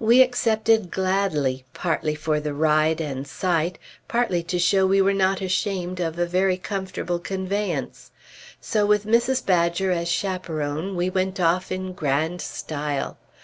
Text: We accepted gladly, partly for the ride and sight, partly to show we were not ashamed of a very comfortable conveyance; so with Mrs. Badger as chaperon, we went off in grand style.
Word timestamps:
We 0.00 0.22
accepted 0.22 0.90
gladly, 0.90 1.64
partly 1.72 2.16
for 2.16 2.40
the 2.40 2.52
ride 2.52 3.00
and 3.00 3.24
sight, 3.24 3.78
partly 4.08 4.42
to 4.42 4.58
show 4.58 4.88
we 4.88 5.00
were 5.00 5.14
not 5.14 5.40
ashamed 5.40 6.00
of 6.00 6.18
a 6.18 6.26
very 6.26 6.56
comfortable 6.56 7.20
conveyance; 7.20 8.10
so 8.60 8.84
with 8.84 9.06
Mrs. 9.06 9.46
Badger 9.46 9.92
as 9.92 10.08
chaperon, 10.08 10.96
we 10.96 11.10
went 11.10 11.38
off 11.38 11.70
in 11.70 11.92
grand 11.92 12.40
style. 12.40 13.18